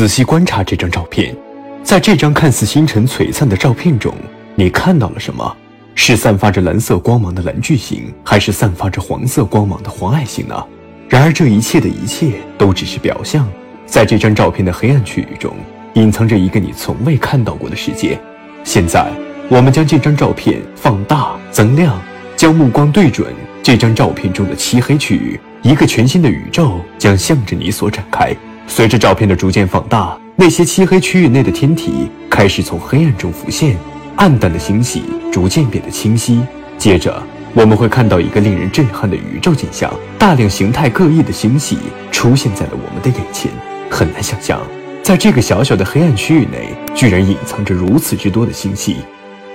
[0.00, 1.36] 仔细观察这张照片，
[1.82, 4.14] 在这张看似星辰璀璨的照片中，
[4.54, 5.54] 你看到了什么？
[5.94, 10.66] 是散发着蓝色光芒的蓝巨星，还是散发着黄色光芒的黄矮星呢？
[11.06, 13.46] 然而，这一切的一切都只是表象。
[13.84, 15.54] 在这张照片的黑暗区域中，
[15.92, 18.18] 隐藏着一个你从未看到过的世界。
[18.64, 19.06] 现在，
[19.50, 22.00] 我们将这张照片放大、增亮，
[22.38, 28.34] 将目光对准这张照片中的漆黑区域，一个全新的宇宙将向着你所展开。
[28.70, 33.76] 随着照片的逐渐放大，那些漆黑区域内的天体开始从黑暗中浮现，
[34.14, 36.40] 暗淡的星系逐渐变得清晰。
[36.78, 37.20] 接着，
[37.52, 41.78] 我们会看到一个令人震撼的宇宙景象：大量形态各异的星系
[42.12, 43.50] 出现在了我们的眼前。
[43.90, 44.62] 很难想象，
[45.02, 48.98] 在这个小小的黑暗区域内，居然隐藏着如此之多的星系，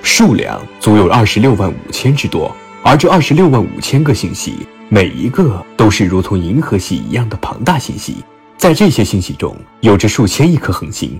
[0.03, 2.53] 数量足有二十六万五千之多。
[2.83, 8.17] 而这二十六万五千个星系，每一个都是如同银河系一样的庞大星系。
[8.57, 11.19] 在这些星系中，有着数千亿颗恒星，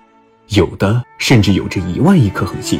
[0.49, 2.79] 有的甚至有着一万亿颗恒星。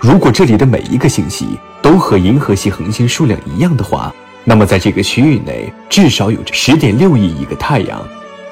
[0.00, 1.46] 如果这里的每一个星系
[1.80, 4.12] 都和银河系恒星数量一样的话，
[4.44, 8.02] 那么在这个区域内至少有着十点六亿亿个太阳。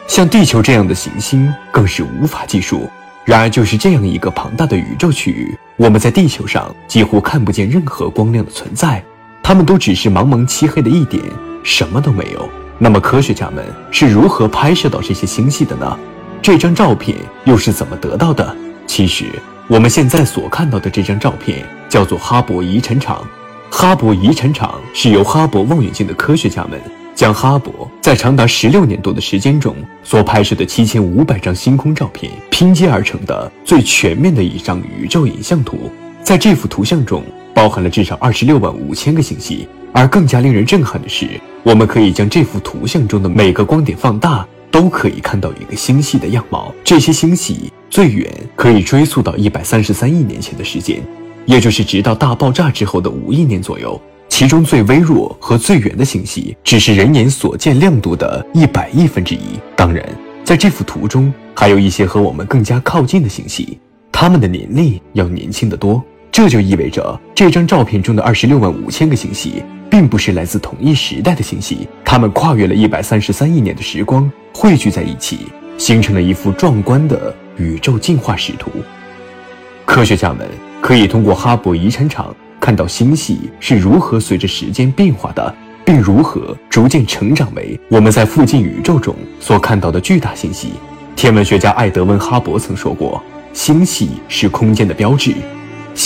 [0.06, 2.88] 像地球这样的行星更是无法计数。
[3.24, 9.02] 然而，就是这样一个庞大的宇宙区域，我们在地球上几乎看不见任何光亮的存在，
[9.42, 11.22] 它们都只是茫茫漆黑的一点，
[11.62, 12.48] 什么都没有。
[12.82, 15.98] 那么科学家们是如何拍摄到这些星系的呢？
[16.40, 17.14] 这张照片
[17.44, 18.56] 又是怎么得到的？
[18.86, 19.26] 其实
[19.68, 23.22] 我们现在所看到的这张照片叫做哈勃遗产场。
[23.70, 26.80] 哈勃遗产场是由哈勃望远镜的科学家们
[27.14, 35.92] 将哈勃在长达十六年多的时间中所拍摄的七千五百张星空照片拼接而成的最全面的一张宇宙影像图。
[36.22, 39.68] 在这幅图像中，包含了至少二十六万五千个星系。
[39.92, 41.28] 而更加令人震撼的是，
[41.62, 46.74] 我们可以将这幅图像中的每个光点放大，都可以看到一个星系的样貌。
[46.82, 51.02] 这些星系最远可以追溯到一百三十三亿年前的时间，
[51.44, 54.00] 也就是直到大爆炸之后的五亿年左右。
[54.28, 59.40] 其中最微弱和最远的星系，只是人眼所见亮度的一百亿分之一。
[59.76, 60.02] 当然，
[60.42, 63.78] 在这幅图中，还有一些和我们更加靠近的星系，
[64.10, 66.02] 它们的年龄要年轻得多。
[66.30, 69.62] 这就意味着，这张照片中的二十六万五千个星系。
[69.90, 78.70] 并不是来自同一时代的星系，它们跨越了一百三十三亿年的时光，汇聚在一起，形成了一幅壮观的宇宙进化史图。
[79.84, 80.48] 科学家们
[80.80, 85.52] 可以通过哈勃遗产场看到星系是如何随着时间变化的，
[85.84, 90.68] 并如何逐渐成长为我们在附近宇宙中所看到的巨大星系。
[91.16, 93.20] 天文学家艾德温·哈勃曾说过
[93.52, 95.34] ：“星系是空间的标志，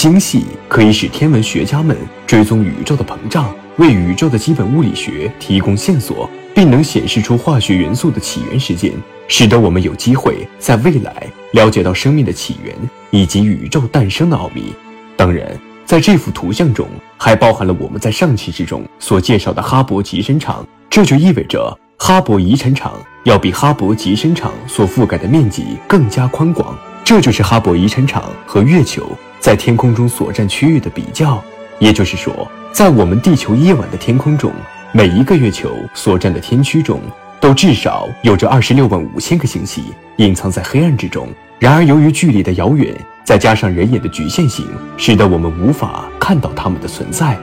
[0.04, 8.92] 星系可以使天文学家们追踪宇宙的膨胀。”为宇宙的基本物理学提供线索，并能显示出化学元素的起源时间，
[9.28, 12.76] 使得我们有机会在未来了解到生命的起源
[13.12, 14.74] 以及宇宙诞生的奥秘。
[15.16, 16.86] 当然，在这幅图像中
[17.16, 22.92] 还包含了我们在上期之中所介绍的哈勃极深场，这就意味着哈勃遗产场
[23.24, 26.76] 要比哈勃极深场所覆盖的面积更加宽广。
[27.02, 29.06] 这就是哈勃遗产场和月球
[29.44, 31.44] 在天空中所占区域的比较，
[31.78, 32.50] 也就是说。
[32.72, 34.50] 在我们地球夜晚的天空中，
[34.90, 36.98] 每一个月球所占的天区中，
[37.40, 41.28] 都至少有着二十六万五千个星系隐藏在黑暗之中。
[41.58, 44.66] 然而，由于距离的遥远，再加上人眼的局限性，
[44.96, 47.36] 使得我们无法看到它们的存在。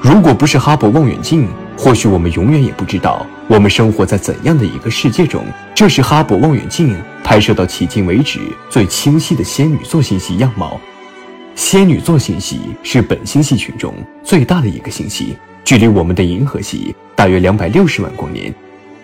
[0.00, 5.44] 如果不是哈勃望远镜，或许我们永远也不知道我们生活在怎样的一个世界中。
[5.74, 8.38] 这是哈勃望远镜拍摄到迄今为止
[8.68, 10.80] 最清晰的仙女座星系样貌。
[11.60, 13.92] 仙女座星系是本星系群中
[14.24, 18.52] 最大的一个星系，距离我们的银河系大约两百六十万光年，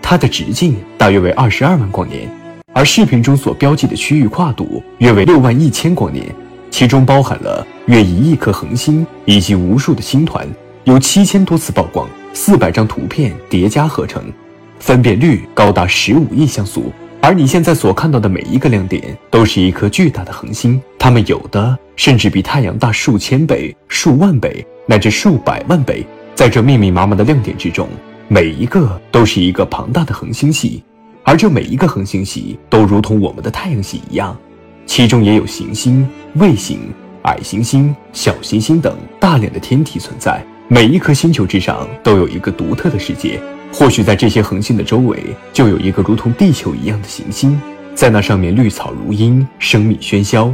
[0.00, 2.26] 它的直径大约为二十二万光年，
[2.72, 6.24] 而视频中所标记的区域跨度约为六万一千光年，
[6.70, 10.48] 其中包含了约一亿颗恒星以及无数的星团，
[10.84, 14.32] 有七千多次曝光，四百张图片叠加合成，
[14.80, 16.90] 分辨率高达十五亿像素。
[17.20, 26.06] 而你现在所看到的每一个亮点，都是一颗巨大的恒星，它们有的甚至比太阳大数千倍、数万倍，乃至数百万倍。
[26.34, 27.88] 在这密密麻麻的亮点之中，
[28.28, 30.84] 每一个都是一个庞大的恒星系，
[31.24, 34.36] 而这每一个恒星系都如同我们的太阳系一样，
[34.84, 36.78] 其中也有行星、卫星、
[37.22, 40.44] 矮行星、小行星等大量的天体存在。
[40.68, 43.40] 每一颗星球之上都有一个独特的世界。
[43.72, 45.22] 或许在这些恒星的周围，
[45.52, 47.60] 就有一个如同地球一样的行星，
[47.94, 50.52] 在那上面绿草如茵，生命喧嚣。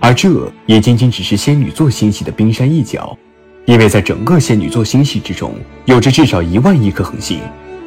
[0.00, 3.16] 而这也仅仅只是仙女座星系的冰山一角，
[3.66, 5.54] 因为在整个仙女座星系之中，
[5.84, 7.38] 有着至少一万亿颗恒星。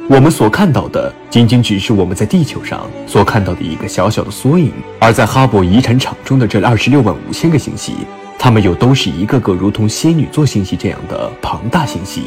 [0.08, 7.92] 我们所看到的仅仅只是我们在地球上所看到的一个小小的缩影，而在哈勃遗产场中的这二十六万五千个星系，
[8.38, 12.22] 它们又都是一个个如同仙女座星系这样的庞大星系。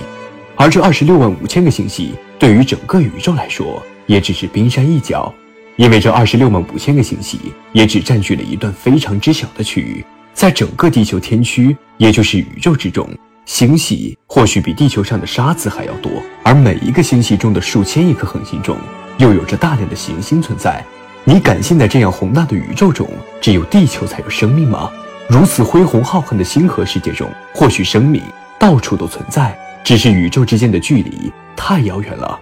[0.55, 5.31] 而这二十六万五千个星系对于整个宇宙来说，也只是冰山一角，
[5.75, 7.37] 因为这二十六万五千个星系
[7.73, 10.03] 也只占据了一段非常之小的区域，
[10.33, 13.07] 在整个地球天区，也就是宇宙之中。
[13.45, 16.11] 星系或许比地球上的沙子还要多，
[16.43, 18.77] 而每一个星系中的数千亿颗恒星中，
[19.17, 20.81] 又有着大量的行星存在。
[21.25, 23.05] 你敢信在这样宏大的宇宙中，
[23.41, 24.89] 只有地球才有生命吗？
[25.27, 28.21] 如此恢宏浩瀚的星河世界中，或许生命
[28.57, 29.57] 到处都存在，
[29.89, 32.39] 只是宇宙之间的距离太遥远了，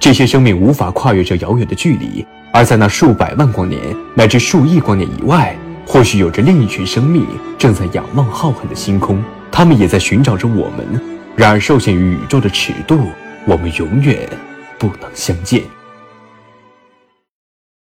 [0.00, 2.26] 这些生命无法跨越这遥远的距离。
[2.52, 3.80] 而在那数百万光年
[4.16, 5.56] 乃至数亿光年以外，
[5.86, 7.24] 或许有着另一群生命
[7.56, 9.22] 正在仰望浩瀚的星空。
[9.48, 11.00] 他们也在寻找着我们，
[11.36, 12.98] 然而受限于宇宙的尺度，
[13.46, 14.28] 我们永远
[14.76, 15.62] 不能相见。